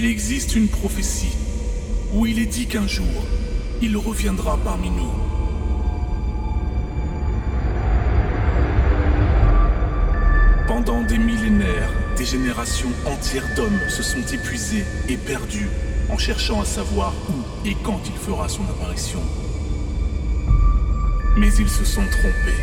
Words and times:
Il 0.00 0.04
existe 0.04 0.54
une 0.54 0.68
prophétie 0.68 1.36
où 2.14 2.24
il 2.24 2.38
est 2.38 2.46
dit 2.46 2.66
qu'un 2.66 2.86
jour, 2.86 3.26
il 3.82 3.96
reviendra 3.96 4.56
parmi 4.58 4.90
nous. 4.90 5.10
Pendant 10.68 11.02
des 11.02 11.18
millénaires, 11.18 11.90
des 12.16 12.24
générations 12.24 12.92
entières 13.06 13.52
d'hommes 13.56 13.80
se 13.88 14.04
sont 14.04 14.22
épuisés 14.32 14.84
et 15.08 15.16
perdus 15.16 15.68
en 16.10 16.16
cherchant 16.16 16.60
à 16.60 16.64
savoir 16.64 17.12
où 17.30 17.68
et 17.68 17.74
quand 17.82 18.00
il 18.06 18.16
fera 18.24 18.48
son 18.48 18.62
apparition. 18.62 19.20
Mais 21.36 21.52
ils 21.58 21.68
se 21.68 21.84
sont 21.84 22.06
trompés, 22.08 22.62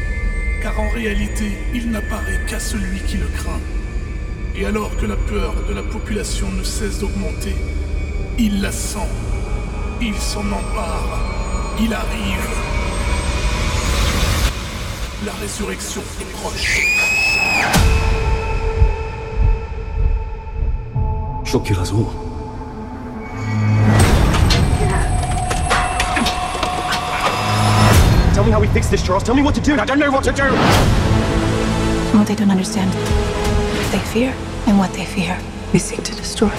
car 0.63 0.79
en 0.79 0.89
réalité, 0.91 1.51
il 1.73 1.91
n'apparaît 1.91 2.39
qu'à 2.47 2.61
celui 2.61 2.99
qui 2.99 3.17
le 3.17 3.27
craint. 3.27 3.59
Et 4.57 4.65
alors 4.65 4.89
que 4.95 5.05
la 5.05 5.17
peur 5.17 5.53
de 5.67 5.73
la 5.73 5.83
population 5.83 6.47
ne 6.57 6.63
cesse 6.63 6.99
d'augmenter, 6.99 7.55
il 8.39 8.61
la 8.61 8.71
sent, 8.71 9.09
il 10.01 10.15
s'en 10.15 10.45
empare, 10.47 11.19
il 11.81 11.93
arrive. 11.93 12.49
La 15.25 15.33
résurrection 15.41 16.01
est 16.21 16.31
proche. 16.37 16.79
Shokirazo. 21.43 22.09
Tell 28.33 28.45
me 28.45 28.51
how 28.51 28.61
we 28.61 28.67
fix 28.67 28.87
this, 28.87 29.03
Charles. 29.03 29.23
Tell 29.23 29.35
me 29.35 29.41
what 29.41 29.53
to 29.55 29.61
do. 29.61 29.73
I 29.73 29.85
don't 29.85 29.99
know 29.99 30.11
what 30.11 30.23
to 30.23 30.31
do. 30.31 30.43
What 32.17 32.27
they 32.27 32.35
don't 32.35 32.51
understand, 32.51 32.91
they 33.95 34.05
fear, 34.07 34.35
and 34.67 34.77
what 34.77 34.91
they 34.91 35.05
fear, 35.05 35.39
we 35.71 35.79
seek 35.79 36.03
to 36.03 36.13
destroy. 36.13 36.49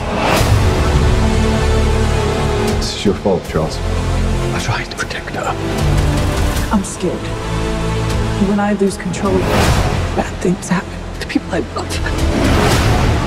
This 2.78 2.96
is 2.96 3.04
your 3.04 3.14
fault, 3.16 3.42
Charles. 3.46 3.76
I 4.56 4.60
tried 4.64 4.84
to 4.84 4.96
protect 4.96 5.30
her. 5.30 5.44
I'm 6.72 6.82
scared. 6.82 7.26
When 8.48 8.58
I 8.58 8.72
lose 8.72 8.96
control, 8.96 9.36
bad 10.16 10.32
things 10.40 10.70
happen 10.70 11.20
to 11.20 11.26
people 11.26 11.50
I 11.50 11.58
love. 11.76 11.90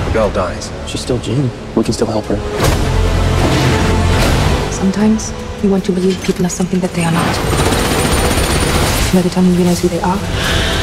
The 0.06 0.12
girl 0.12 0.32
dies. 0.32 0.72
She's 0.88 1.02
still 1.02 1.20
Jean. 1.20 1.48
We 1.76 1.84
can 1.84 1.94
still 1.94 2.08
help 2.08 2.26
her. 2.26 2.40
Sometimes 4.72 5.32
you 5.64 5.70
want 5.70 5.86
to 5.86 5.92
believe 5.92 6.20
people 6.24 6.48
are 6.48 6.56
something 6.60 6.80
that 6.80 6.94
they 6.94 7.04
are 7.04 7.12
not. 7.12 7.36
By 9.14 9.22
the 9.22 9.30
time 9.30 9.46
you 9.46 9.54
realize 9.54 9.82
who 9.82 9.88
they 9.88 10.02
are, 10.02 10.79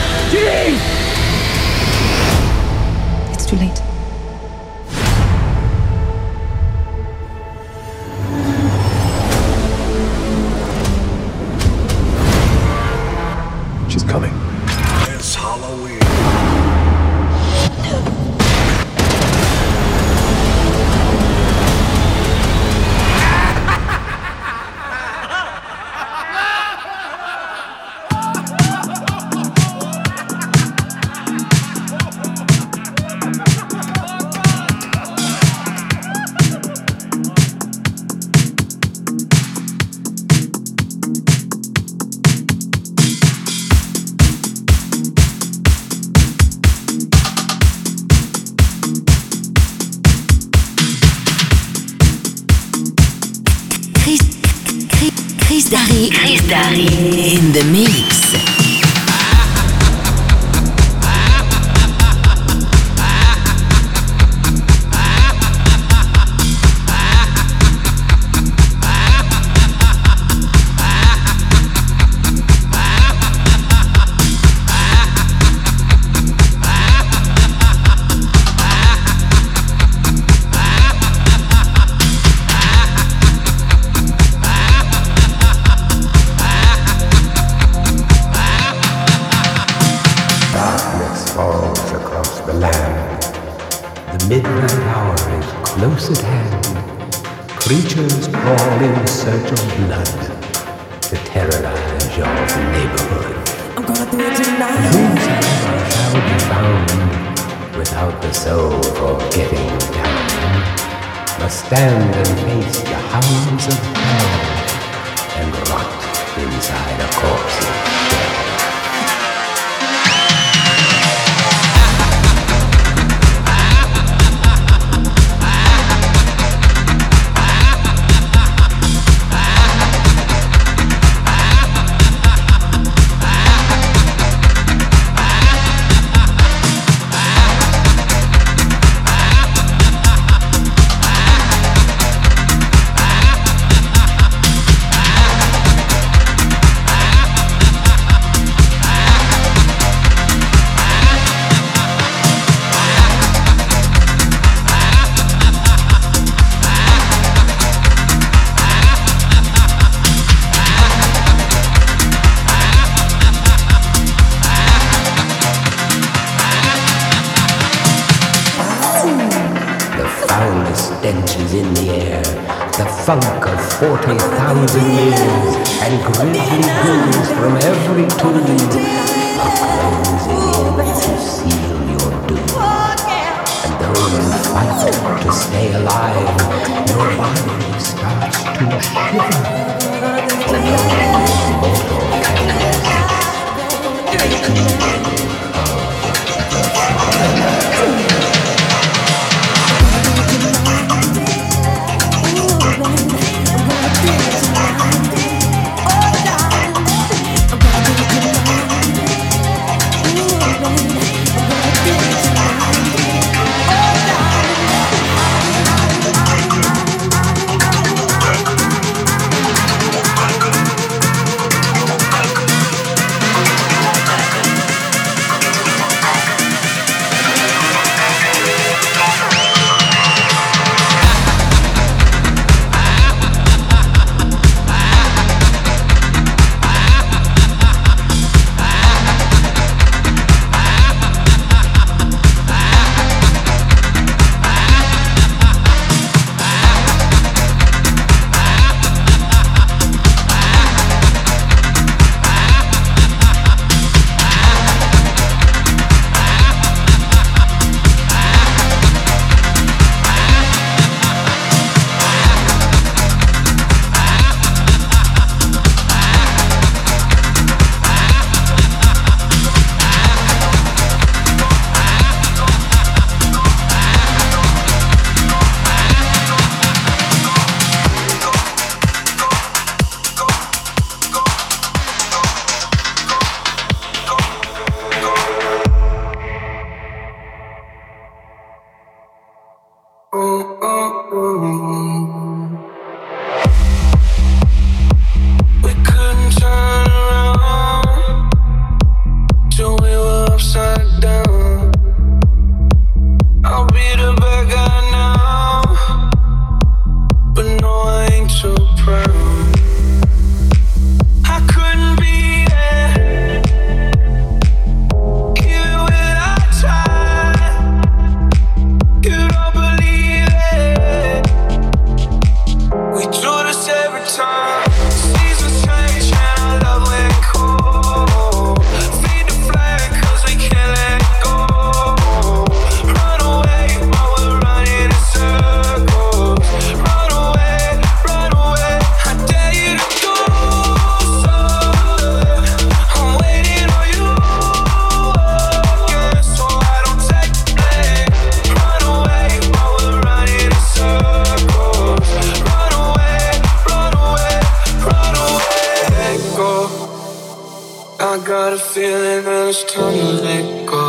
I 357.98 358.18
got 358.26 358.52
a 358.52 358.58
feeling 358.58 359.24
that 359.24 359.48
it's 359.48 359.64
time 359.72 359.94
to 359.94 360.22
let 360.22 360.66
go. 360.66 360.84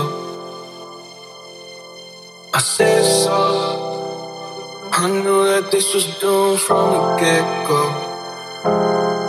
I 2.54 2.59
said 2.59 3.01
so. 3.01 4.89
I 4.92 5.07
knew 5.09 5.45
that 5.45 5.71
this 5.71 5.94
was 5.94 6.19
doomed 6.19 6.59
from 6.59 6.92
the 6.92 7.15
get 7.15 7.65
go. 7.65 7.81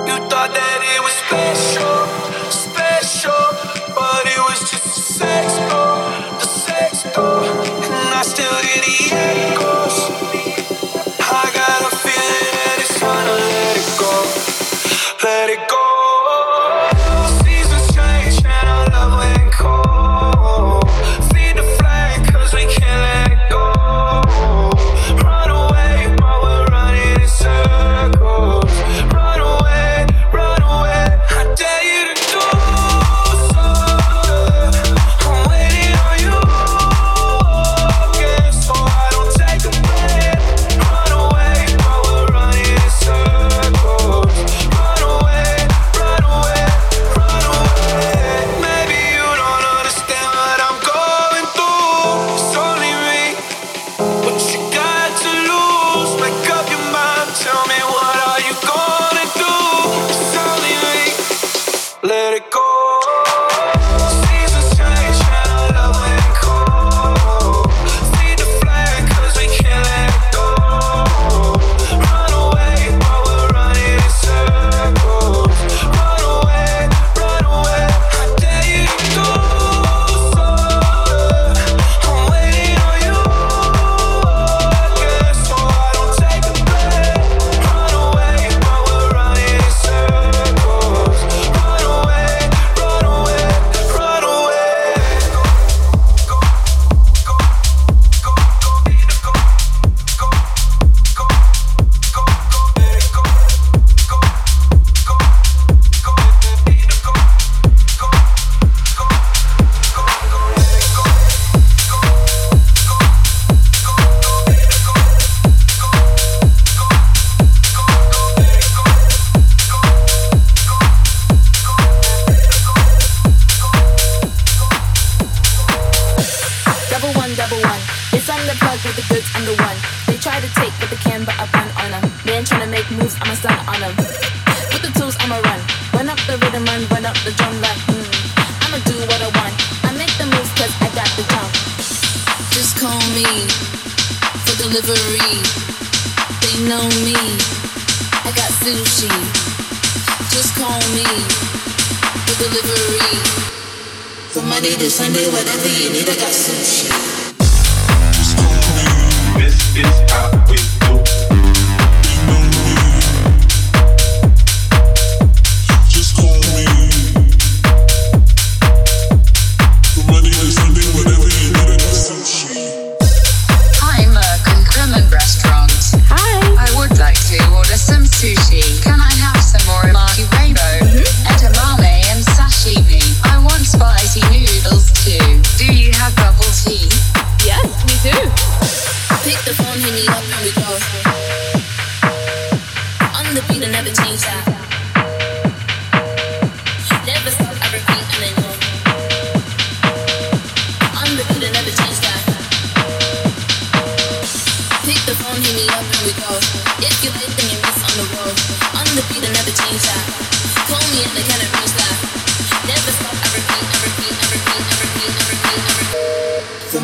You 0.08 0.16
thought 0.28 0.50
that 0.58 0.80
it 0.90 1.00
was 1.06 1.12
special. 1.22 2.07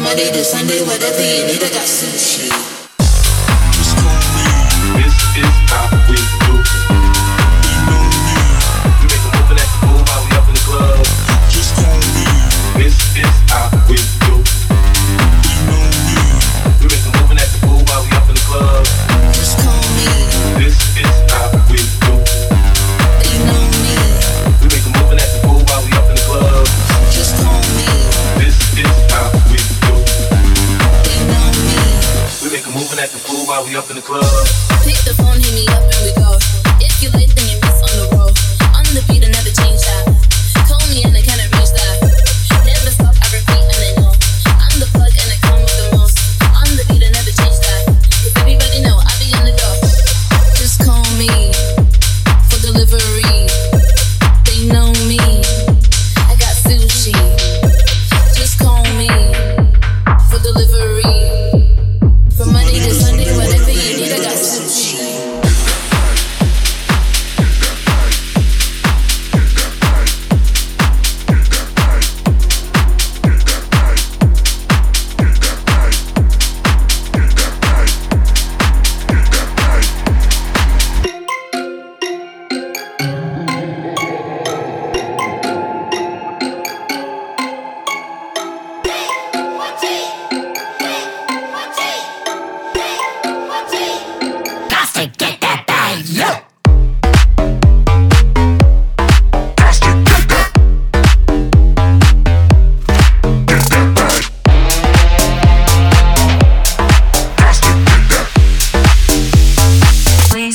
Monday 0.05 0.31
to 0.33 0.45
Sunday, 0.45 0.83
whatever 0.83 1.23
you 1.23 1.47
need, 1.47 1.65
I 1.65 1.71
got 1.71 1.89
sushi. 1.89 2.64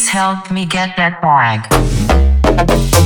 Help 0.09 0.49
me 0.49 0.65
get 0.65 0.97
that 0.97 1.21
bag. 1.21 2.98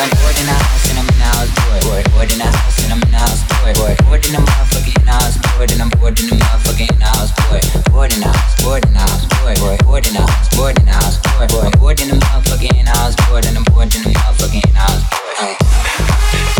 Bored 0.00 0.40
in 0.40 0.46
the 0.46 0.56
house 0.56 0.88
in 0.88 0.96
the 0.96 1.12
house 1.12 1.52
bored. 1.84 2.08
Bored, 2.16 2.32
in 2.32 2.38
the 2.38 2.48
house 2.48 2.80
in 2.80 2.88
the 2.88 3.06
house 3.20 3.44
bored. 3.60 3.76
Bored, 3.76 4.24
in 4.24 4.32
the 4.32 4.40
motherfucking 4.40 5.04
house 5.04 5.36
bored 5.52 5.70
and 5.72 5.82
I'm 5.82 5.90
bored 6.00 6.18
in 6.18 6.26
the 6.26 6.36
motherfucking 6.36 7.02
house 7.02 7.32
bored. 7.36 7.84
Bored 7.92 8.14
in 8.14 8.20
the 8.20 8.28
house, 8.32 8.62
bored 8.64 8.86
in 8.86 8.94
the 8.94 8.98
house 8.98 9.26
bored. 9.28 9.58
Bored, 9.84 10.06
in 10.06 10.14
the 10.14 10.20
house, 10.24 10.48
bored 10.56 10.78
in 10.78 10.86
the 10.86 10.92
house 10.92 11.18
bored. 11.52 11.76
Bored, 11.78 12.00
in 12.00 12.08
the 12.08 12.16
motherfucking 12.16 12.88
house 12.88 13.14
bored 13.28 13.44
and 13.44 13.58
I'm 13.58 13.64
bored 13.64 13.94
in 13.94 14.02
the 14.02 14.08
motherfucking 14.08 14.72
house 14.72 15.04
bored. 15.36 16.59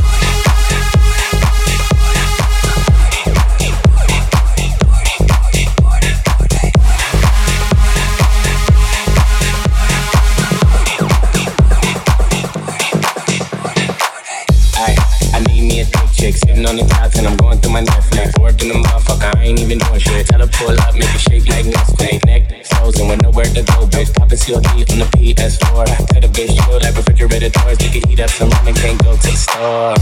Sitting 16.61 16.79
on 16.79 16.87
the 16.87 16.95
couch 16.95 17.17
and 17.17 17.27
I'm 17.27 17.37
going 17.37 17.59
through 17.59 17.73
my 17.73 17.83
Netflix. 17.83 18.39
Working 18.41 18.69
the 18.69 18.75
motherfucker, 18.75 19.35
I 19.37 19.45
ain't 19.45 19.61
even 19.61 19.79
doing 19.79 20.01
shit. 20.01 20.27
Tell 20.27 20.41
her 20.41 20.47
pull 20.47 20.77
up, 20.81 20.95
make 20.95 21.09
it 21.15 21.21
shake 21.21 21.47
like 21.49 21.67
Nesquik. 21.67 22.25
Neck 22.27 22.67
frozen 22.67 23.09
with 23.09 23.23
nowhere 23.23 23.45
to 23.45 23.63
go, 23.63 23.87
bitch. 23.89 24.13
Poppin' 24.15 24.39
COD 24.39 24.67
on 24.93 24.99
the 25.01 25.09
PS4. 25.17 25.87
Tell 26.09 26.21
the 26.21 26.29
bitch 26.29 26.53
chill 26.53 26.79
like 26.81 26.97
refrigerator 26.97 27.51
doors. 27.51 27.79
They 27.79 27.89
can 27.89 28.09
heat 28.09 28.21
up 28.21 28.31
some 28.31 28.51
ramen, 28.51 28.77
can't 28.77 29.03
go 29.03 29.17
to 29.17 29.31
the 29.31 29.37
store. 29.37 29.95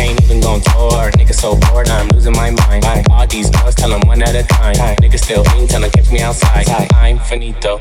Ain't 0.00 0.20
even 0.22 0.40
gon' 0.40 0.60
tour. 0.60 1.10
Nigga 1.14 1.34
so 1.34 1.54
bored, 1.70 1.88
I'm 1.88 2.08
losing 2.08 2.34
my 2.34 2.50
mind. 2.50 2.84
All 3.10 3.26
these 3.26 3.50
girls, 3.50 3.74
tell 3.74 3.90
them 3.90 4.02
one 4.06 4.22
at 4.22 4.34
a 4.34 4.42
time. 4.42 4.74
Nigga 4.98 5.18
still 5.18 5.44
ain't 5.54 5.70
tell 5.70 5.80
them 5.80 5.90
catch 5.90 6.10
me 6.10 6.20
outside. 6.20 6.68
I'm 6.94 7.18
finito. 7.18 7.80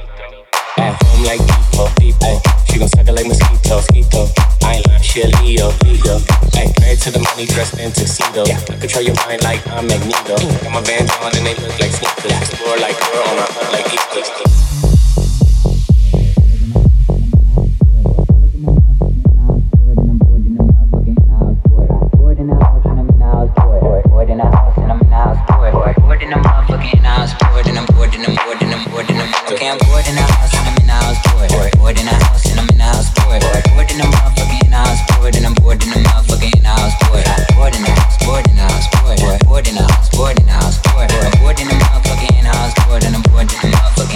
At 0.77 0.93
home 1.01 1.23
like 1.23 1.41
people, 1.41 1.89
people. 1.99 2.41
She 2.69 2.77
gon' 2.79 2.89
suck 2.89 3.07
it 3.07 3.13
like 3.13 3.27
mosquito, 3.27 3.81
mosquito. 3.81 4.54
I 4.65 4.81
ain't 4.81 4.87
lying, 4.87 5.01
she 5.01 5.21
a 5.21 5.27
Leo, 5.41 5.69
Leo. 5.85 6.19
Married 6.81 6.99
to 7.01 7.11
the 7.11 7.19
money, 7.19 7.45
dressed 7.45 7.79
in 7.79 7.91
tuxedo. 7.91 8.45
Yeah, 8.45 8.59
I 8.69 8.77
control 8.77 9.03
your 9.03 9.15
mind 9.25 9.43
like 9.43 9.65
I'm 9.67 9.87
Magneto. 9.87 10.35
Got 10.37 10.71
my 10.73 10.81
Vans 10.81 11.11
on 11.21 11.35
and 11.37 11.45
they 11.45 11.55
look 11.55 11.77
like 11.79 11.91
sneakers. 11.91 12.33
Explore 12.33 12.77
like 12.77 12.97
girl 12.99 13.23
on 13.25 13.37
a 13.37 13.45
hunt 13.45 13.71
like 13.73 13.93
Easter. 13.93 14.21
Bored 22.15 22.39
in 22.39 22.47
the 22.49 22.55
house 22.55 22.85
and 22.85 22.99
I'm 22.99 23.09
in 23.09 23.19
the 23.19 23.25
house 23.25 23.49
bored. 23.55 24.03
Bored 24.05 24.29
in 24.29 24.37
the 24.37 24.45
house 24.45 24.77
and 24.77 24.91
I'm 24.91 25.01
in 25.01 25.09
the 25.09 25.15
house 25.15 25.41
bored. 25.49 25.73
Bored 25.95 26.21
in 26.21 26.29
the 26.29 26.37
motherfucking 26.37 27.01
house 27.05 27.33
bored 27.39 27.67
and 27.67 27.77
I'm 27.77 27.85
bored 27.93 28.13
and 28.13 28.25
I'm 28.25 28.35
bored 28.35 28.61
and 28.61 28.73
I'm 28.73 28.83
bored 28.91 29.09
and 29.09 29.21
I'm 29.21 29.53
okay. 29.53 29.69
I'm 29.69 29.77
bored 29.89 30.05
in 30.07 30.15
the 30.15 30.21
house 30.21 30.53
and 30.53 30.67
I'm 30.69 30.77
in 30.81 30.87
the 30.87 30.93
house 30.93 31.17
bored. 31.33 31.49
Bored 31.77 31.99
in 31.99 32.05
the 32.05 32.11
house 32.13 32.24
bored. 33.41 33.63
Bored 33.75 33.91
in 33.91 33.97
the 33.97 34.03
motherfucking 34.05 34.71
house 34.71 34.99
bored 35.17 35.35
and 35.35 35.45
I'm 35.45 35.53
bored 35.55 35.83
in 35.83 35.89
motherfucking 35.99 36.63
house 36.63 36.93
bored. 37.07 37.25
Bored 37.55 37.75
in 37.75 37.83
the 37.83 37.91
house, 37.91 38.17
bored 38.25 38.47
in 38.47 38.55
the 38.55 38.63
house 38.63 38.87
bored. 38.93 39.19
Bored 39.45 39.67
in 39.67 39.75
the 39.75 39.83
house, 39.83 40.09
bored 40.15 40.39
in 40.39 40.45
the 40.45 40.51
house 40.51 40.77
bored. 40.83 41.09
Bored 41.39 41.59
in 41.59 41.67
house 42.47 42.73
bored 42.85 43.03
and 43.03 43.15
I'm 43.15 43.23
bored 43.23 43.51
in 43.51 43.71
house 43.71 43.95
bored. 43.95 44.11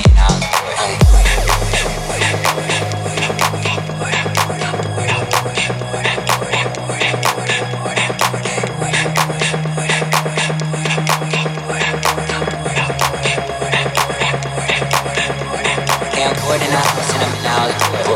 In 16.49 16.71
the 16.71 16.77
house 16.77 17.13
and 17.13 17.21
I'm 17.21 17.36
in 17.38 17.48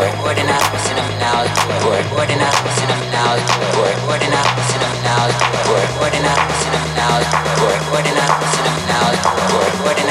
the 0.04 0.52
house 1.24 1.68
bored. 1.84 2.06
Bored 2.12 2.30
in 2.30 2.38
the 2.38 2.46
house 2.46 2.82
and 2.82 2.92
I'm 2.92 3.04
in 3.04 3.12
the 3.12 3.18
house 3.18 3.46
bored. 3.78 3.98
Bored 9.82 9.98
in 9.98 10.04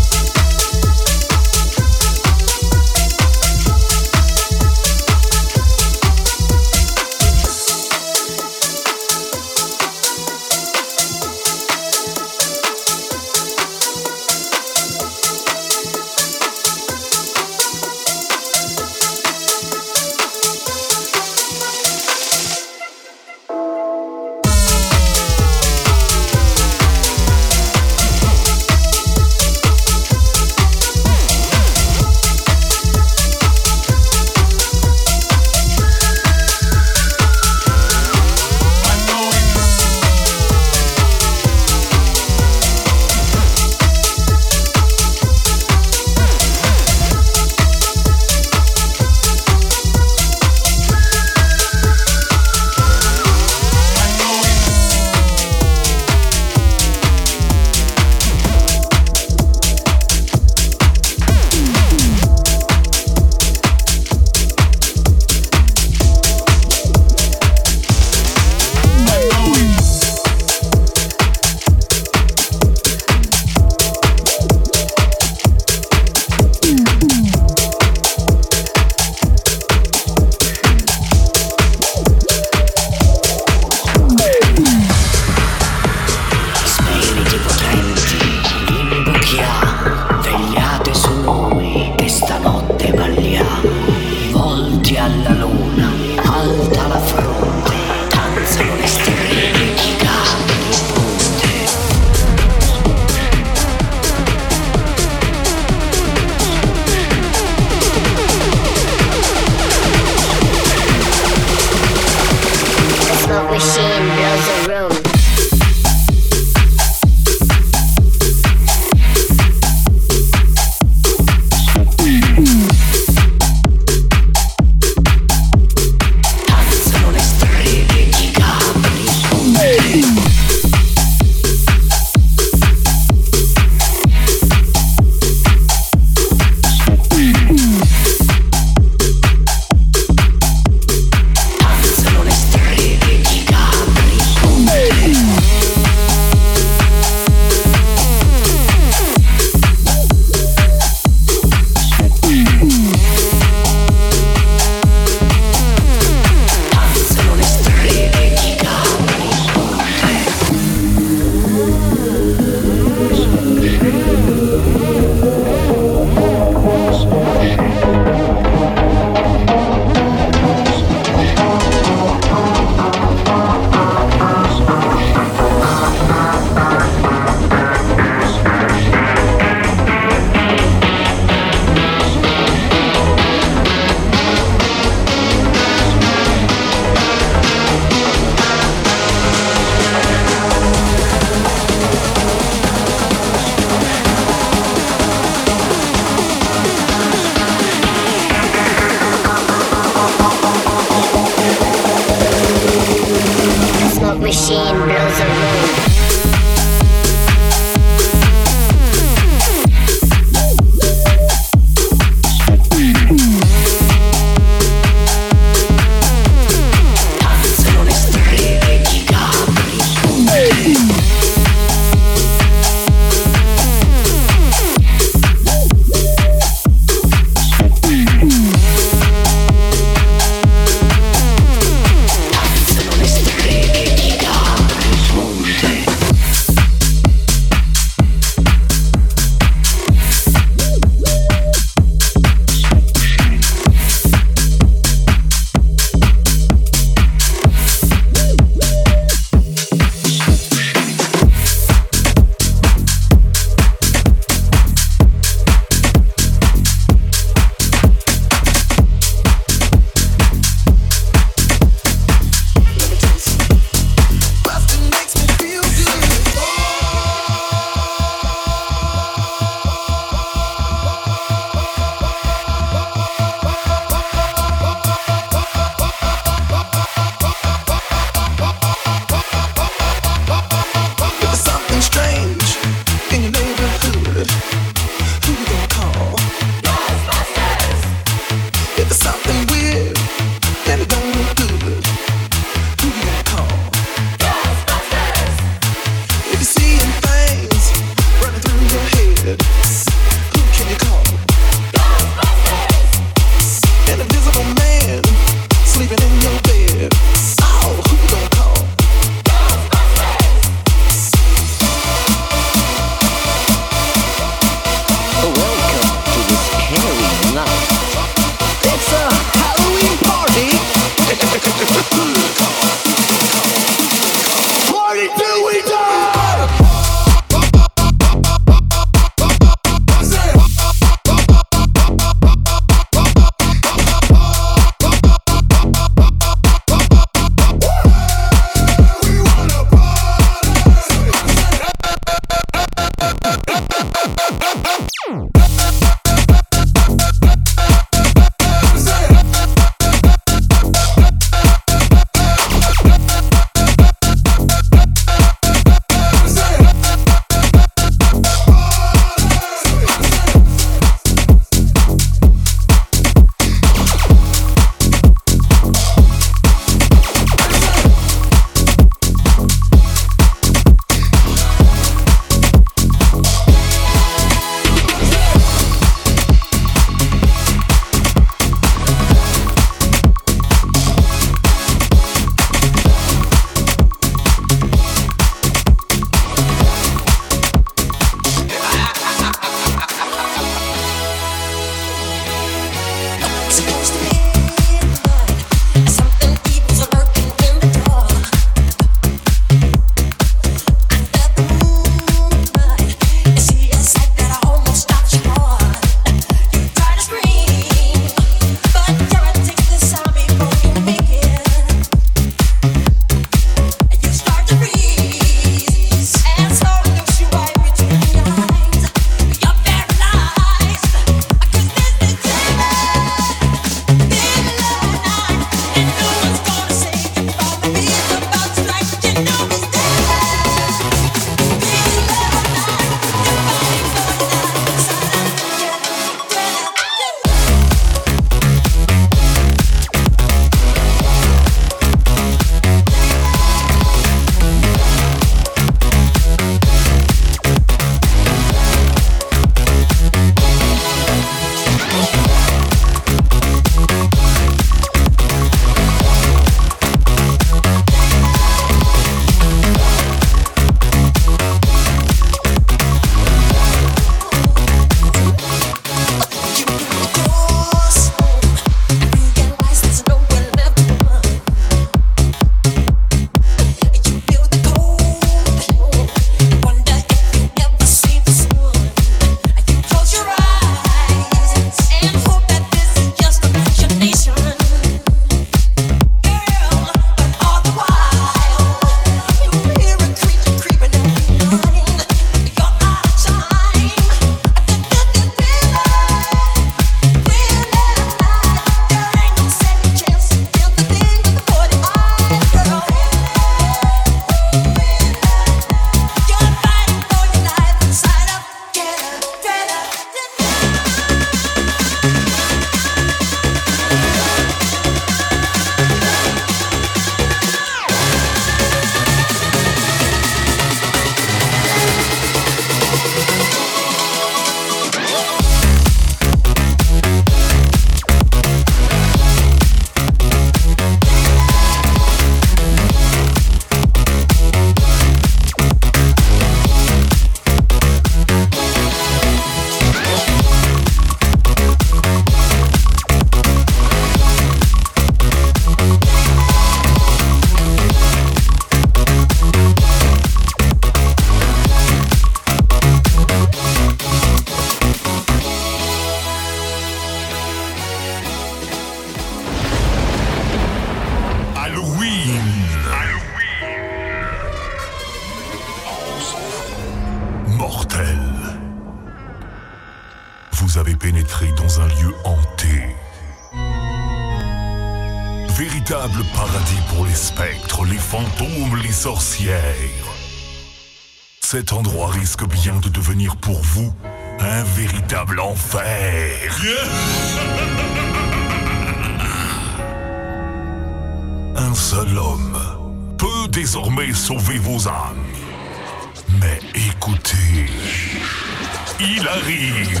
arrive. 599.54 600.00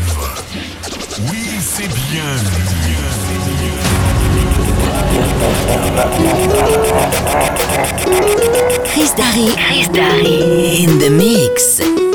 Oui, 1.30 1.38
c'est 1.60 1.88
bien 1.88 2.24
Chris 8.84 9.10
Darry, 9.16 9.48
Chris 9.56 9.88
Darry 9.92 10.84
in 10.84 10.98
the 10.98 11.10
mix. 11.10 12.13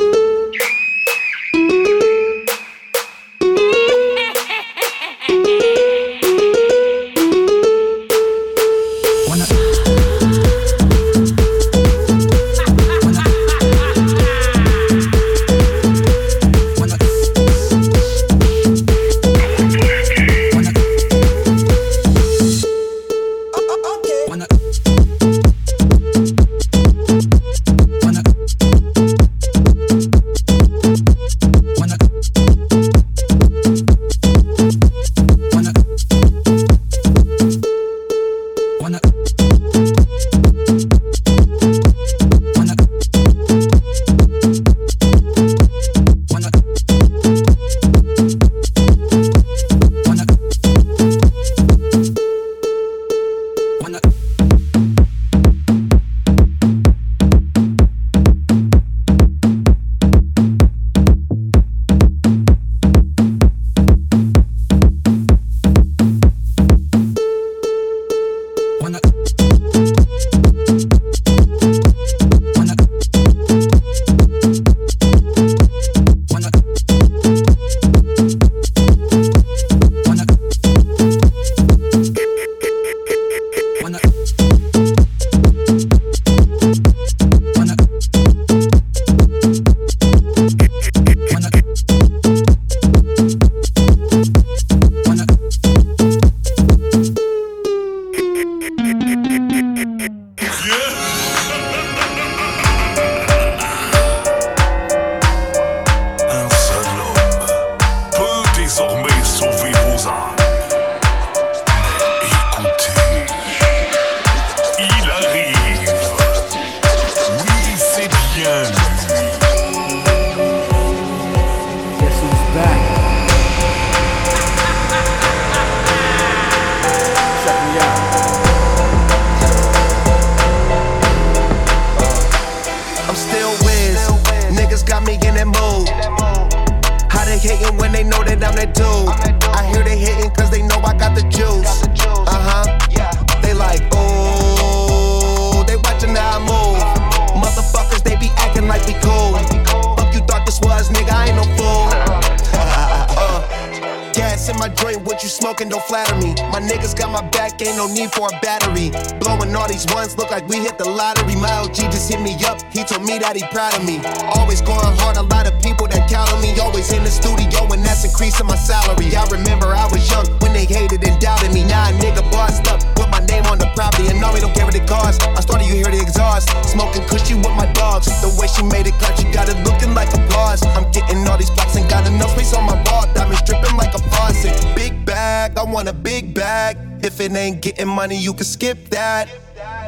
Money, 188.00 188.16
you 188.16 188.34
can 188.34 188.46
skip 188.46 188.78
that. 188.92 189.28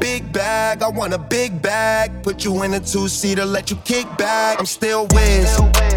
Big 0.02 0.34
bag, 0.34 0.84
I 0.84 0.90
want 0.90 1.14
a 1.14 1.18
big 1.18 1.62
bag. 1.62 2.12
Put 2.24 2.44
you 2.44 2.64
in 2.64 2.74
a 2.74 2.80
two 2.82 3.08
seater, 3.08 3.46
let 3.46 3.70
you 3.72 3.78
kick 3.86 4.06
back. 4.18 4.60
I'm 4.60 4.66
still 4.66 5.08
whiz. 5.14 5.48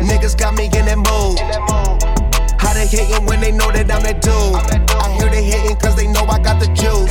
Niggas 0.09 0.39
got 0.39 0.55
me 0.55 0.67
in 0.67 0.85
that 0.91 1.01
mood. 1.09 1.39
How 2.63 2.73
they 2.73 2.87
hating 2.87 3.27
when 3.27 3.41
they 3.41 3.51
know 3.51 3.69
that 3.73 3.91
I'm 3.91 4.03
that 4.07 4.23
dude? 4.23 4.55
I 5.03 5.09
hear 5.19 5.29
they 5.29 5.43
hating 5.43 5.77
cause 5.79 5.97
they 5.97 6.07
know 6.07 6.25
I 6.27 6.39
got 6.39 6.61
the 6.61 6.69
juice. 6.81 7.04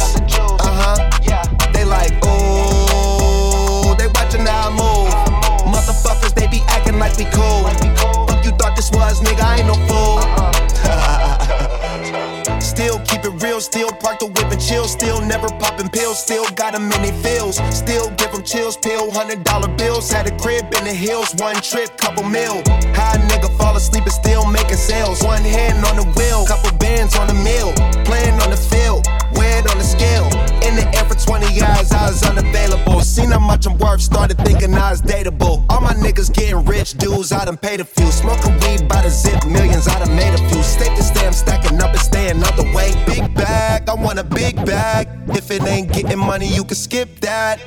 Still 13.63 13.89
park 13.89 14.19
the 14.19 14.27
whip 14.27 14.51
and 14.51 14.61
chill. 14.61 14.85
Still 14.85 15.21
never 15.21 15.47
popping 15.57 15.89
pills, 15.89 16.19
still 16.19 16.45
got 16.51 16.73
them 16.73 16.91
in 16.91 17.01
they 17.01 17.15
feels. 17.23 17.55
Still 17.75 18.09
give 18.19 18.31
them 18.31 18.43
chills, 18.43 18.77
pill, 18.77 19.09
hundred 19.11 19.43
dollar 19.43 19.69
bills. 19.75 20.11
Had 20.11 20.27
a 20.27 20.35
crib 20.37 20.65
in 20.75 20.83
the 20.83 20.93
hills, 20.93 21.33
one 21.39 21.55
trip, 21.61 21.97
couple 21.97 22.23
mil. 22.23 22.61
High 22.93 23.17
nigga 23.29 23.49
fall 23.57 23.75
asleep 23.75 24.03
and 24.03 24.11
still 24.11 24.45
making 24.45 24.77
sales. 24.77 25.23
One 25.23 25.41
hand 25.41 25.83
on 25.85 25.95
the 25.95 26.07
wheel, 26.19 26.45
couple 26.45 26.75
bands 26.77 27.15
on 27.15 27.27
the 27.27 27.33
mill. 27.33 27.71
Playing 28.03 28.35
on 28.43 28.49
the 28.51 28.57
field, 28.57 29.07
weigh 29.37 29.59
on 29.59 29.77
the 29.77 29.83
scale. 29.83 30.25
In 30.63 30.75
the 30.75 30.85
air 30.95 31.05
for 31.05 31.15
20 31.15 31.61
hours, 31.61 31.91
I 31.91 32.07
was 32.07 32.23
unavailable. 32.23 33.01
Seen 33.01 33.31
how 33.31 33.39
much 33.39 33.65
I'm 33.65 33.77
worth, 33.77 34.01
started 34.01 34.37
thinking 34.39 34.73
I 34.73 34.91
was 34.91 35.01
dateable. 35.01 35.65
All 35.69 35.81
my 35.81 35.93
niggas 35.93 36.33
getting 36.33 36.63
rich, 36.65 36.93
dudes, 36.93 37.31
I 37.31 37.45
done 37.45 37.57
paid 37.57 37.79
a 37.79 37.85
few. 37.85 38.11
Smoking 38.11 38.53
weed 38.61 38.87
by 38.87 39.01
the 39.01 39.09
zip, 39.09 39.45
millions, 39.45 39.87
I 39.87 39.99
done 39.99 40.15
made 40.15 40.33
a 40.33 40.49
few. 40.49 40.63
Stake 40.63 40.95
to 40.95 41.03
stay, 41.03 41.25
I'm 41.25 41.33
stacking 41.33 41.81
up 41.81 41.91
and 41.91 41.99
staying 41.99 42.43
out 42.43 42.55
the 42.55 42.63
way. 42.75 42.91
Big 43.05 43.33
bag, 43.35 43.89
I 43.89 43.93
want 43.93 44.19
a 44.19 44.23
big 44.23 44.55
bag. 44.65 45.07
If 45.29 45.51
it 45.51 45.63
ain't 45.63 45.91
getting 45.91 46.19
money, 46.19 46.47
you 46.47 46.63
can 46.63 46.75
skip 46.75 47.19
that. 47.21 47.59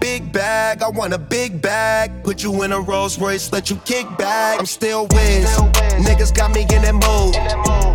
Big 0.00 0.32
bag, 0.32 0.82
I 0.82 0.88
want 0.88 1.12
a 1.14 1.18
big 1.18 1.62
bag. 1.62 2.22
Put 2.22 2.42
you 2.42 2.62
in 2.62 2.72
a 2.72 2.80
Rolls 2.80 3.18
Royce, 3.18 3.52
let 3.52 3.70
you 3.70 3.76
kick 3.84 4.06
back. 4.18 4.58
I'm 4.58 4.66
still 4.66 5.06
whiz. 5.08 5.46
Niggas 6.06 6.34
got 6.34 6.52
me 6.52 6.62
in 6.62 6.82
that 6.82 6.94
mood. 6.94 7.93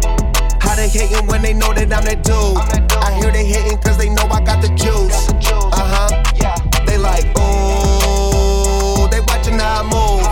They 0.80 0.88
hating 0.88 1.28
when 1.28 1.42
they 1.42 1.52
know 1.52 1.74
that 1.74 1.92
I'm 1.92 2.06
that 2.08 2.24
dude. 2.24 2.56
I 3.04 3.12
hear 3.20 3.34
they 3.34 3.44
hating 3.44 3.80
cause 3.80 3.98
they 3.98 4.08
know 4.08 4.24
I 4.32 4.40
got 4.40 4.62
the 4.62 4.70
juice. 4.80 5.28
Uh 5.52 5.76
huh. 5.76 6.24
Yeah. 6.40 6.56
They 6.88 6.98
like, 6.98 7.28
ooh, 7.36 9.04
they 9.12 9.20
watching 9.28 9.60
how 9.60 9.84
I 9.84 9.92
move. 9.92 10.24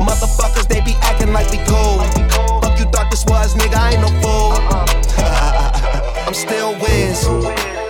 Motherfuckers, 0.00 0.68
they 0.68 0.80
be 0.80 0.96
acting 1.02 1.34
like 1.34 1.50
we 1.52 1.58
cool. 1.68 2.00
Fuck 2.64 2.80
you 2.80 2.86
thought 2.88 3.08
this 3.10 3.26
was, 3.26 3.54
nigga, 3.54 3.76
I 3.76 3.92
ain't 3.92 4.00
no 4.00 4.08
fool. 4.24 4.56
I'm 6.24 6.32
still 6.32 6.72
wins. 6.80 7.89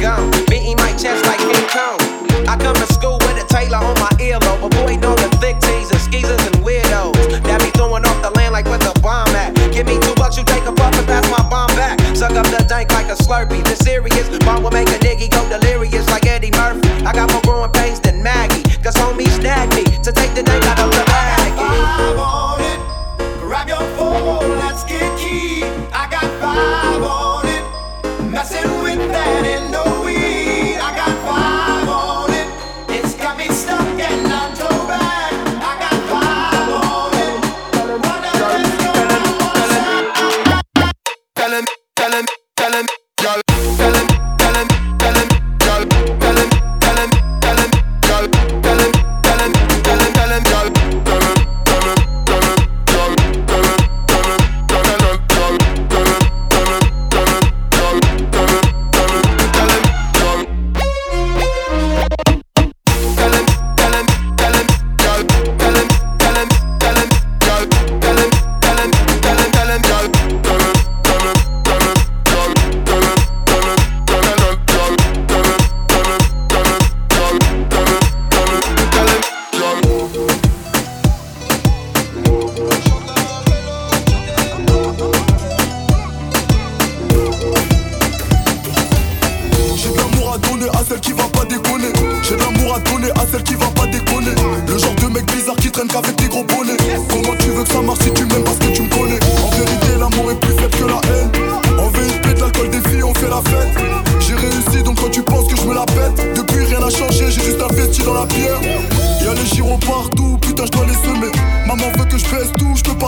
gone. 0.00 0.39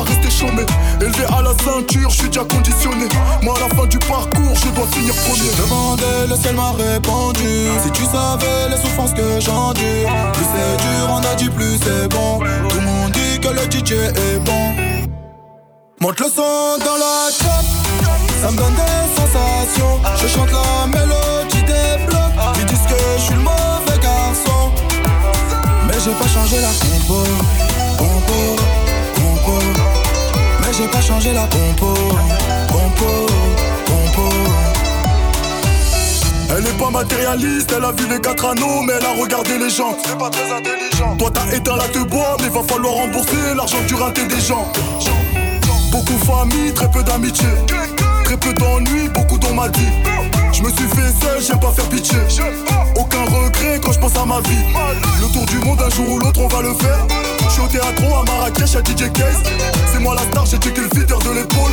Pas 0.03 0.11
rester 0.11 0.31
chômé. 0.31 0.65
Élevé 1.01 1.25
à 1.37 1.43
la 1.43 1.53
ceinture, 1.65 2.11
je 2.11 2.17
suis 2.17 2.29
déjà 2.29 2.45
conditionné. 2.45 3.07
Moi, 3.43 3.55
à 3.57 3.69
la 3.69 3.75
fin 3.75 3.87
du 3.87 3.99
parcours, 3.99 4.55
je 4.55 4.69
dois 4.71 4.87
finir 4.93 5.15
premier. 5.15 5.51
Je 5.57 5.63
demandais, 5.63 6.27
le 6.29 6.37
ciel 6.37 6.55
m'a 6.55 6.73
répondu. 6.73 7.69
Si 7.83 7.91
tu 7.93 8.05
savais 8.05 8.69
les 8.71 8.77
souffrances 8.77 9.13
que 9.13 9.41
j'endure, 9.41 10.11
plus 10.33 10.47
c'est 10.53 10.77
dur, 10.83 11.09
on 11.11 11.19
a 11.19 11.35
dit 11.35 11.51
plus 11.51 11.79
c'est 11.83 12.09
bon. 12.09 12.39
Tout 12.69 12.77
le 12.77 12.87
monde 12.87 13.13
dit 13.13 13.41
que 13.41 13.49
le 13.49 13.63
DJ 13.71 13.93
est 13.93 14.39
bon. 14.45 14.75
Monte 16.01 16.21
le 16.21 16.27
son 16.27 16.79
dans 16.85 16.99
la 16.99 17.31
top, 17.39 17.65
ça 18.41 18.51
me 18.51 18.57
donne 18.57 18.75
des 18.75 19.21
sensations. 19.21 20.01
Je 20.21 20.27
chante 20.27 20.51
la 20.51 20.87
mélodie 20.87 21.63
des 21.63 22.05
blocs. 22.07 22.57
Ils 22.59 22.67
disent 22.67 22.87
que 22.89 23.01
je 23.19 23.23
suis 23.23 23.35
le 23.35 23.41
mauvais 23.41 23.99
garçon. 24.03 24.73
Mais 25.87 25.95
j'ai 26.05 26.11
pas 26.11 26.29
changé 26.29 26.57
la 26.61 26.73
compo, 26.81 27.23
j'ai 30.73 30.89
pas 30.89 31.01
changé 31.01 31.33
la 31.33 31.43
compo, 31.43 31.95
compo, 32.69 33.27
compo. 33.87 34.29
Elle 36.57 36.67
est 36.67 36.79
pas 36.79 36.91
matérialiste, 36.91 37.75
elle 37.77 37.85
a 37.85 37.93
vu 37.93 38.07
les 38.09 38.21
quatre 38.21 38.45
anneaux, 38.45 38.83
mais 38.83 38.95
elle 38.99 39.07
a 39.07 39.21
regardé 39.21 39.59
les 39.59 39.71
gens. 39.71 39.97
C'est 40.05 40.19
pas 40.19 40.31
très 40.31 40.51
intelligent. 40.51 41.17
Toi 41.19 41.31
t'as 41.33 41.55
éteint 41.55 41.77
la 41.77 41.89
te 41.89 41.99
bois, 41.99 42.37
mais 42.41 42.49
va 42.49 42.63
falloir 42.63 42.95
rembourser 42.95 43.55
l'argent 43.57 43.83
du 43.87 43.95
raté 43.95 44.27
des 44.27 44.41
gens. 44.41 44.71
Beaucoup 45.91 46.19
famille, 46.25 46.73
très 46.73 46.91
peu 46.91 47.03
d'amitié. 47.03 47.49
Très 48.25 48.37
peu 48.37 48.53
d'ennuis, 48.55 49.09
beaucoup 49.09 49.39
dans 49.39 49.55
ma. 49.55 49.67
Je 50.53 50.63
me 50.63 50.69
suis 50.69 50.89
fait 50.89 51.13
seul, 51.21 51.43
j'aime 51.47 51.61
pas 51.61 51.73
faire 51.73 51.89
pitié. 51.89 52.19
Aucun 52.97 53.25
regret 53.25 53.81
quand 53.83 53.93
je 53.93 53.99
pense 53.99 54.17
à 54.17 54.25
ma 54.25 54.41
vie. 54.41 54.65
Le 55.21 55.33
tour 55.33 55.45
du 55.47 55.59
monde, 55.59 55.83
un 55.83 55.91
jour 55.91 56.09
ou 56.09 56.19
l'autre, 56.19 56.41
on 56.41 56.49
va 56.49 56.63
le 56.63 56.75
faire. 56.75 57.32
Je 57.45 57.51
suis 57.51 57.63
au 57.63 57.67
théâtre 57.67 58.03
à 58.03 58.25
Marrakech, 58.25 58.77
à 58.77 58.81
DJ 58.81 59.13
Case. 59.13 59.43
C'est 59.93 59.99
moi 59.99 60.15
la 60.15 60.23
star, 60.23 60.47
j'ai 60.47 60.59
checké 60.59 60.81
le 60.81 60.89
feeder 60.89 61.19
de 61.19 61.31
l'épaule. 61.31 61.73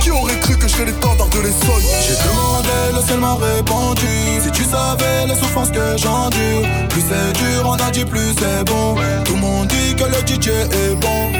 Qui 0.00 0.10
aurait 0.10 0.38
cru 0.40 0.56
que 0.56 0.68
je 0.68 0.72
serais 0.72 0.86
les 0.86 0.92
standards 0.92 1.28
de 1.28 1.40
les 1.40 1.52
J'ai 1.52 2.16
demandé, 2.28 2.68
le 2.94 3.02
ciel 3.06 3.18
m'a 3.18 3.34
répondu. 3.34 4.06
Si 4.42 4.50
tu 4.52 4.64
savais 4.64 5.26
les 5.26 5.34
souffrances 5.34 5.70
que 5.70 5.96
j'endure, 5.96 6.62
plus 6.88 7.02
c'est 7.02 7.32
dur, 7.38 7.64
on 7.66 7.74
a 7.74 7.90
dit 7.90 8.04
plus 8.04 8.34
c'est 8.38 8.64
bon. 8.64 8.94
Tout 9.24 9.34
le 9.34 9.40
monde 9.40 9.68
dit 9.68 9.94
que 9.94 10.04
le 10.04 10.20
DJ 10.26 10.48
est 10.48 10.94
bon. 10.96 11.32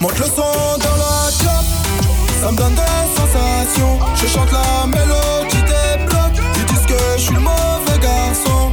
Monte 0.00 0.18
le 0.18 0.24
son 0.24 0.78
dans 0.78 0.96
la 0.96 1.30
top, 1.38 1.64
ça 2.40 2.50
me 2.50 2.56
donne 2.56 2.74
des 2.74 3.20
sensations. 3.20 3.98
Je 4.16 4.26
chante 4.26 4.50
la 4.50 4.86
mélodie 4.86 5.62
des 5.62 6.04
blocs. 6.06 6.42
Ils 6.56 6.64
disent 6.64 6.86
que 6.86 7.00
je 7.16 7.22
suis 7.22 7.34
le 7.34 7.40
mauvais 7.40 7.98
garçon. 8.00 8.72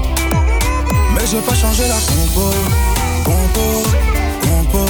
Mais 1.13 1.21
j'ai 1.29 1.41
pas 1.41 1.53
changé 1.53 1.83
la 1.87 1.99
compo, 2.07 2.49
compo, 3.23 3.83
compo. 4.41 4.85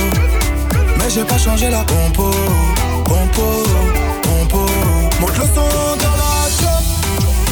Mais 0.97 1.09
j'ai 1.09 1.23
pas 1.23 1.37
changé 1.37 1.69
la 1.69 1.83
compo, 1.85 2.31
compo, 3.03 3.63
compo. 4.23 4.65
Monte 5.19 5.37
le 5.37 5.45
son 5.55 5.69
dans 6.03 6.17
la 6.23 6.33
top, 6.59 6.83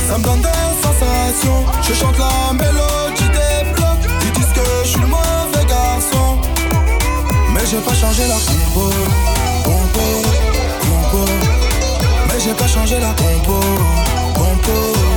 ça 0.07 0.17
me 0.17 0.23
donne 0.23 0.41
des 0.41 0.71
sensations. 0.83 1.65
Je 1.81 1.93
chante 1.93 2.17
la 2.17 2.53
mélodie 2.53 3.29
des 3.37 3.71
blocs. 3.73 4.05
Ils 4.23 4.31
disent 4.31 4.53
que 4.53 4.61
je 4.83 4.89
suis 4.89 4.99
le 5.01 5.07
mauvais 5.07 5.65
garçon. 5.67 6.37
Mais 7.53 7.65
j'ai 7.69 7.77
pas 7.79 7.93
changé 7.93 8.23
la 8.27 8.35
compo, 8.35 8.89
compo, 9.63 10.07
compo. 10.81 11.25
Mais 12.27 12.39
j'ai 12.39 12.53
pas 12.53 12.67
changé 12.67 12.99
la 12.99 13.13
compo, 13.13 13.59
compo. 14.35 15.16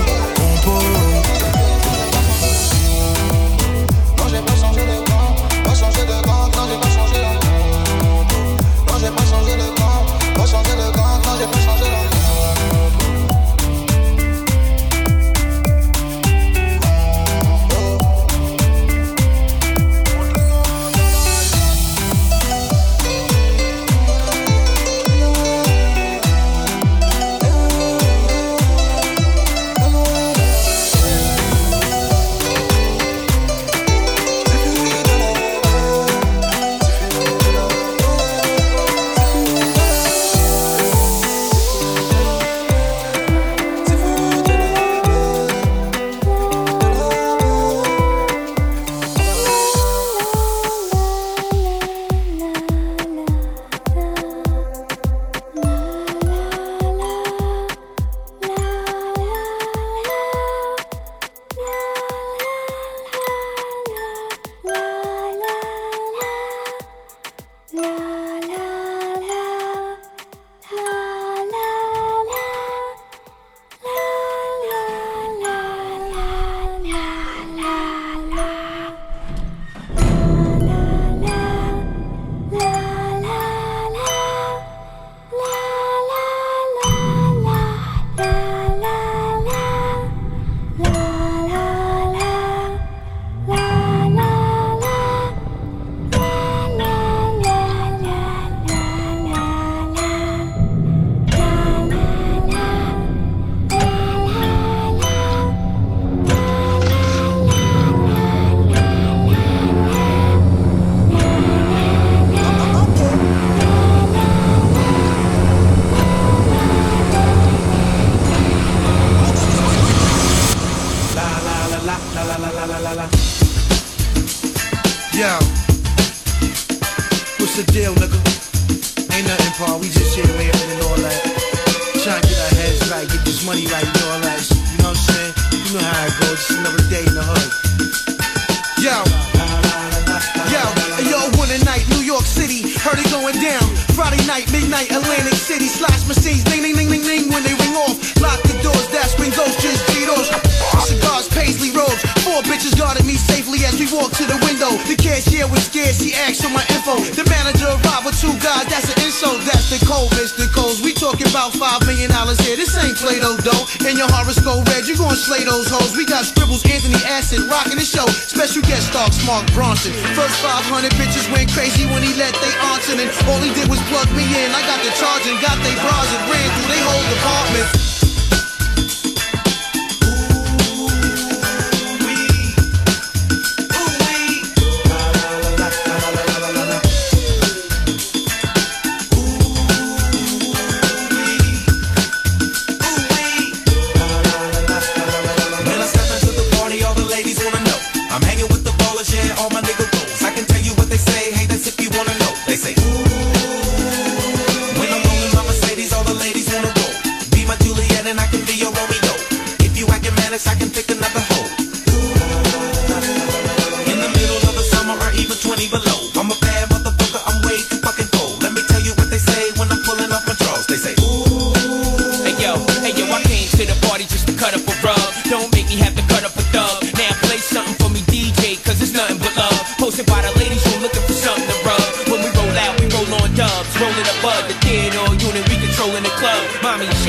Your 164.00 164.08
horoscope 164.16 164.64
red, 164.72 164.88
you 164.88 164.96
gon' 164.96 165.12
slay 165.12 165.44
those 165.44 165.68
hoes. 165.68 165.94
We 165.94 166.06
got 166.06 166.24
scribbles, 166.24 166.64
Anthony 166.64 166.96
Acid, 167.04 167.40
rocking 167.52 167.76
the 167.76 167.84
show. 167.84 168.08
Special 168.08 168.62
guest 168.62 168.88
star, 168.88 169.12
Mark 169.28 169.44
Ronson. 169.52 169.92
First 170.16 170.40
500 170.40 170.90
bitches 170.96 171.30
went 171.30 171.52
crazy 171.52 171.84
when 171.84 172.02
he 172.02 172.16
let 172.16 172.32
they 172.40 172.54
answer. 172.72 172.96
And 172.96 173.12
all 173.28 173.40
he 173.44 173.52
did 173.52 173.68
was 173.68 173.78
plug 173.92 174.08
me 174.16 174.24
in. 174.24 174.48
I 174.56 174.64
got 174.64 174.80
the 174.80 174.88
charge 174.96 175.28
and 175.28 175.36
got 175.44 175.60
they 175.60 175.76
bras 175.84 176.08
and 176.16 176.32
ran 176.32 176.48
through 176.48 176.68
they 176.72 176.80
whole 176.80 177.06
department. 177.12 177.89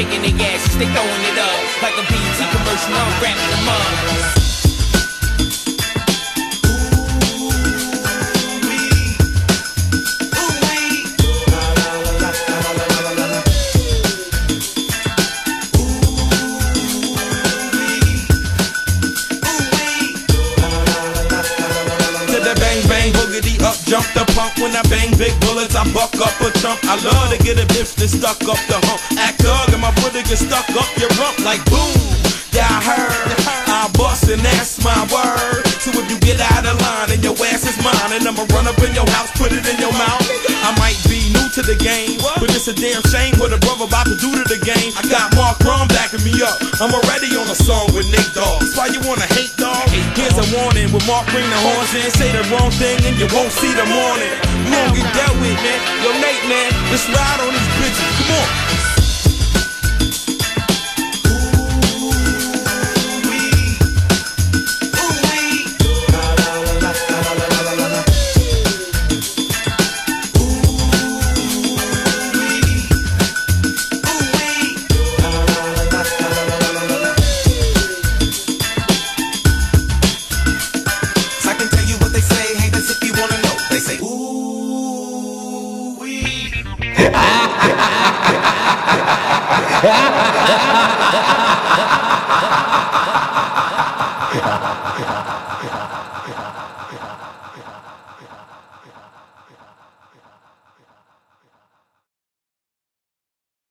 Shaking 0.01 0.21
their 0.21 0.47
asses, 0.47 0.77
they 0.77 0.85
throwing 0.85 1.23
it 1.29 1.37
up. 1.37 1.81
Like 1.81 1.93
a 1.93 2.01
BT 2.09 2.39
commercial, 2.51 2.93
I'm 2.93 3.21
wrapping 3.21 3.49
them 3.51 3.67
up. 3.69 4.41
Jump 23.91 24.07
the 24.13 24.23
pump 24.31 24.57
when 24.59 24.71
I 24.71 24.81
bang 24.83 25.11
big 25.17 25.37
bullets. 25.41 25.75
I 25.75 25.83
buck 25.91 26.15
up 26.15 26.30
chump. 26.61 26.77
I 26.85 26.95
love 27.01 27.33
to 27.33 27.37
get 27.41 27.57
a 27.57 27.65
bitch 27.73 27.97
that 27.97 28.09
stuck 28.13 28.37
up 28.45 28.61
the 28.69 28.77
hump. 28.85 29.01
Act 29.17 29.41
dog 29.41 29.73
and 29.73 29.81
my 29.81 29.89
brother 29.97 30.21
get 30.21 30.37
stuck 30.37 30.69
up 30.77 30.89
your 31.01 31.09
rump 31.17 31.41
like 31.41 31.61
boom. 31.65 31.97
Yeah, 32.53 32.69
I 32.69 32.79
heard. 32.85 33.33
I 33.65 33.89
bust 33.97 34.29
and 34.29 34.41
that's 34.45 34.77
my 34.85 35.01
word. 35.09 35.65
So 35.81 35.89
if 35.97 36.05
you 36.05 36.21
get 36.21 36.37
out 36.37 36.61
of 36.69 36.77
line 36.77 37.09
and 37.17 37.21
your 37.25 37.33
ass 37.49 37.65
is 37.65 37.77
mine, 37.81 38.13
and 38.13 38.21
I'ma 38.29 38.45
run 38.53 38.69
up 38.69 38.77
in 38.85 38.93
your 38.93 39.09
house, 39.09 39.33
put 39.33 39.49
it 39.49 39.65
in 39.65 39.77
your 39.81 39.93
mouth. 39.97 40.21
I 40.61 40.69
might 40.77 41.01
be 41.09 41.20
to 41.51 41.61
the 41.61 41.75
game, 41.75 42.15
but 42.39 42.47
it's 42.55 42.71
a 42.71 42.75
damn 42.75 43.03
shame 43.11 43.35
what 43.35 43.51
a 43.51 43.59
brother 43.59 43.83
about 43.83 44.07
to 44.07 44.15
do 44.15 44.31
to 44.31 44.45
the 44.47 44.55
game. 44.55 44.95
I 44.95 45.03
got 45.11 45.35
Mark 45.35 45.59
Ron 45.67 45.83
backing 45.91 46.23
me 46.23 46.31
up. 46.39 46.55
I'm 46.79 46.95
already 46.95 47.27
on 47.35 47.43
a 47.51 47.57
song 47.57 47.91
with 47.91 48.07
Nate 48.07 48.31
Dogg. 48.31 48.63
That's 48.63 48.71
why 48.79 48.87
you 48.87 49.03
wanna 49.03 49.27
hate 49.35 49.51
dog. 49.59 49.83
Here's 50.15 50.37
a 50.39 50.47
warning 50.55 50.87
when 50.95 51.03
Mark 51.03 51.27
bring 51.27 51.43
the 51.43 51.59
horns 51.59 51.91
in, 51.91 52.07
say 52.15 52.31
the 52.31 52.47
wrong 52.55 52.71
thing 52.79 53.03
and 53.03 53.19
you 53.19 53.27
won't 53.35 53.51
see 53.51 53.73
the 53.75 53.83
morning. 53.83 54.31
You 54.63 54.71
won't 54.71 54.95
get 54.95 55.07
dealt 55.11 55.35
with, 55.43 55.59
man. 55.59 55.79
Yo, 55.99 56.15
Nate, 56.23 56.45
man, 56.47 56.71
let's 56.87 57.03
ride 57.11 57.39
on 57.43 57.51
these 57.51 57.71
bitches. 57.83 58.11
Come 58.15 58.31
on. 58.39 58.60